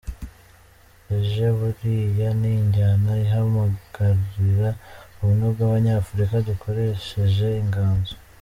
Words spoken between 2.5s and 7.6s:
injyana ihamagarira ubumwe bw’abanyafurika dukoresheje